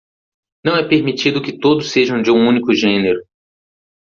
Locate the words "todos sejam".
1.59-2.23